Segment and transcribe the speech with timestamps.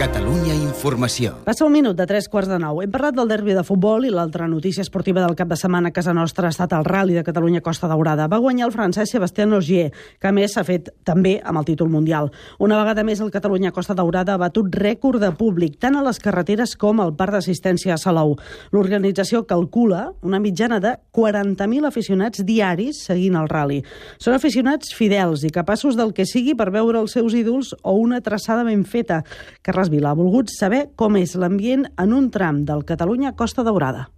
[0.00, 1.34] Catalunya Informació.
[1.44, 2.78] Passa un minut de tres quarts de nou.
[2.80, 5.92] Hem parlat del derbi de futbol i l'altra notícia esportiva del cap de setmana a
[5.92, 8.24] casa nostra ha estat el Rally de Catalunya Costa Daurada.
[8.32, 11.90] Va guanyar el francès Sebastián Ogier, que a més s'ha fet també amb el títol
[11.92, 12.30] mundial.
[12.58, 16.22] Una vegada més el Catalunya Costa Daurada ha batut rècord de públic, tant a les
[16.24, 18.38] carreteres com al parc d'assistència a Salou.
[18.72, 23.82] L'organització calcula una mitjana de 40.000 aficionats diaris seguint el Rally.
[24.16, 28.24] Són aficionats fidels i capaços del que sigui per veure els seus ídols o una
[28.24, 29.20] traçada ben feta.
[29.60, 34.08] Carles Vila ha volgut saber com és l'ambient en un tram del Catalunya Costa Daurada.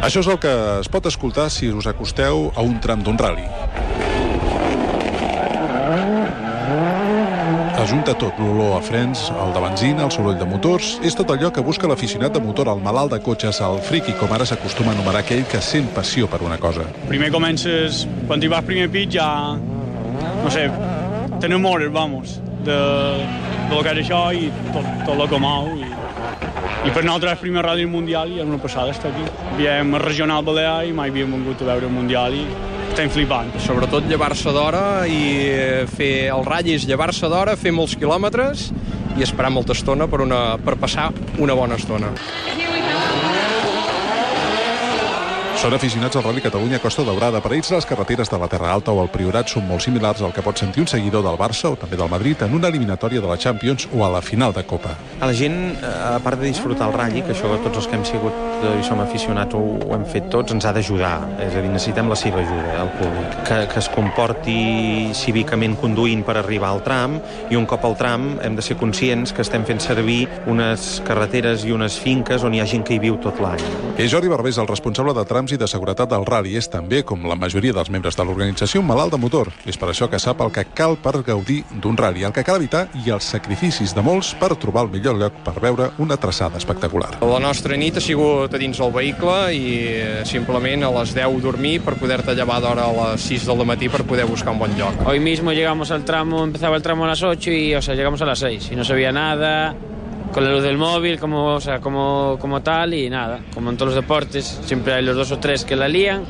[0.00, 3.44] Això és el que es pot escoltar si us acosteu a un tram d'un rally.
[7.80, 10.98] Ajunta tot, l'olor a frens, el de benzina, el soroll de motors...
[11.04, 14.32] És tot allò que busca l'aficionat de motor, el malalt de cotxes, el friki, com
[14.36, 16.84] ara s'acostuma a anomenar aquell que sent passió per una cosa.
[17.08, 19.30] Primer comences, quan hi vas primer pit ja,
[20.42, 20.66] no sé,
[21.40, 22.78] t'enamores, vamos, de,
[23.68, 25.70] de lo que és això i tot, tot el que mou.
[25.76, 25.88] I,
[26.80, 29.26] I per nosaltres és primer ràdio mundial i és una passada estar aquí.
[29.58, 32.44] Viem el regional balear i mai havíem vingut a veure el mundial i
[32.90, 33.52] estem flipant.
[33.64, 35.20] Sobretot llevar-se d'hora i
[35.92, 38.70] fer el ratll és llevar-se d'hora, fer molts quilòmetres
[39.18, 42.12] i esperar molta estona per, una, per passar una bona estona.
[45.60, 47.42] Són aficionats al Rally Catalunya Costa Daurada.
[47.44, 50.32] Per ells, les carreteres de la Terra Alta o el Priorat són molt similars al
[50.32, 53.28] que pot sentir un seguidor del Barça o també del Madrid en una eliminatòria de
[53.28, 54.94] la Champions o a la final de Copa.
[55.20, 58.06] A la gent, a part de disfrutar el ratll, que això tots els que hem
[58.08, 61.12] sigut eh, i som aficionats ho, ho hem fet tots, ens ha d'ajudar.
[61.44, 63.38] És a dir, necessitem la seva ajuda, el públic.
[63.50, 64.58] Que, que es comporti
[65.12, 67.20] cívicament conduint per arribar al tram
[67.52, 71.68] i un cop al tram hem de ser conscients que estem fent servir unes carreteres
[71.68, 73.89] i unes finques on hi ha gent que hi viu tot l'any.
[74.00, 76.54] És Jordi Barbés, el responsable de trams i de seguretat del rally.
[76.56, 79.50] És també, com la majoria dels membres de l'organització, un malalt de motor.
[79.68, 82.56] És per això que sap el que cal per gaudir d'un rally, el que cal
[82.56, 86.56] evitar i els sacrificis de molts per trobar el millor lloc per veure una traçada
[86.56, 87.10] espectacular.
[87.20, 91.44] La nostra nit ha sigut a dins del vehicle i eh, simplement a les 10
[91.44, 94.80] dormir per poder-te llevar d'hora a les 6 del matí per poder buscar un bon
[94.80, 95.04] lloc.
[95.04, 98.22] Hoy mismo llegamos al tramo, empezaba el tramo a las 8 y, o sea, llegamos
[98.22, 99.76] a las 6 y no se veía nada,
[100.32, 103.40] con la luz del móvil, como, o sea, como, como tal y nada.
[103.54, 106.24] Como en todos los deportes, siempre hay los dos o tres que la lían,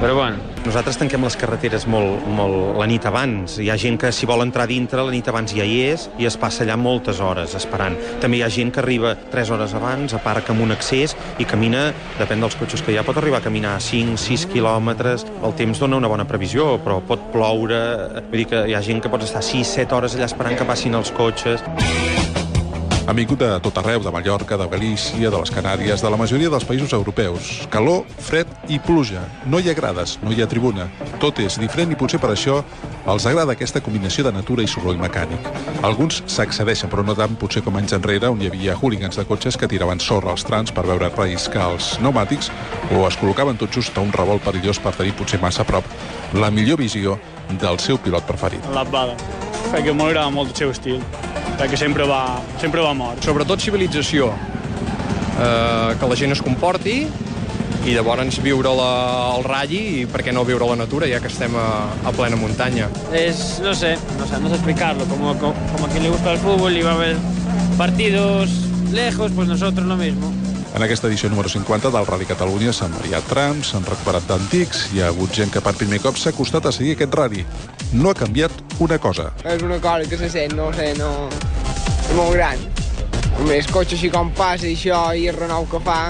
[0.00, 0.36] però bueno.
[0.66, 3.54] Nosaltres tanquem les carreteres molt, molt la nit abans.
[3.62, 6.26] Hi ha gent que si vol entrar dintre la nit abans ja hi és i
[6.26, 7.94] es passa allà moltes hores esperant.
[8.20, 11.86] També hi ha gent que arriba 3 hores abans, aparca amb un accés i camina,
[12.18, 15.24] depèn dels cotxes que hi ha, pot arribar a caminar 5-6 quilòmetres.
[15.46, 17.80] El temps dona una bona previsió, però pot ploure.
[18.26, 20.98] Vull dir que hi ha gent que pot estar 6-7 hores allà esperant que passin
[20.98, 21.62] els cotxes.
[23.06, 26.50] Han vingut de tot arreu, de Mallorca, de Galícia, de les Canàries, de la majoria
[26.50, 27.68] dels països europeus.
[27.70, 29.22] Calor, fred i pluja.
[29.46, 30.88] No hi ha grades, no hi ha tribuna.
[31.22, 32.56] Tot és diferent i potser per això
[33.06, 35.46] els agrada aquesta combinació de natura i soroll mecànic.
[35.86, 39.54] Alguns s'accedeixen, però no tant potser com anys enrere, on hi havia hooligans de cotxes
[39.54, 42.50] que tiraven sorra als trans per veure relliscar els pneumàtics
[42.90, 45.86] o es col·locaven tot just a un revolt perillós per tenir potser massa a prop
[46.34, 47.20] la millor visió
[47.62, 48.66] del seu pilot preferit.
[48.74, 49.14] L'abbada,
[49.70, 50.98] perquè m'agrada molt el seu estil,
[51.56, 53.22] perquè sempre va, sempre va mort.
[53.24, 54.32] Sobretot civilització,
[55.40, 56.98] eh, que la gent es comporti
[57.86, 58.90] i llavors viure la,
[59.36, 61.66] el ratll i per què no viure la natura ja que estem a,
[62.02, 62.88] a plena muntanya.
[63.14, 65.06] Es, no sé, no sé, no sé explicarlo.
[65.06, 67.16] Como, como, como a quien le gusta el fútbol y va a ver
[67.78, 68.50] partidos
[68.92, 70.32] lejos, pues nosotros lo mismo.
[70.74, 75.00] En aquesta edició número 50 del Rally Catalunya s'han variat trams, s'han recuperat d'antics, hi
[75.00, 77.46] ha hagut gent que per primer cop s'ha acostat a seguir aquest rally.
[77.92, 78.52] No ha canviat
[78.84, 79.30] una cosa.
[79.44, 81.28] És una cosa que se sent, no sé, no...
[82.06, 82.60] És molt gran.
[83.38, 86.00] Només cotxe així com passa i això i el renou que fa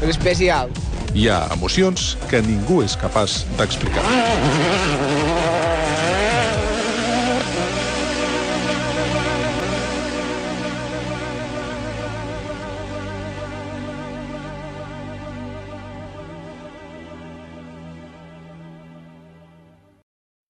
[0.00, 0.72] és especial.
[1.14, 4.04] Hi ha emocions que ningú és capaç d'explicar.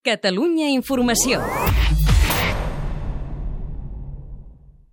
[0.02, 1.44] Catalunya Informació.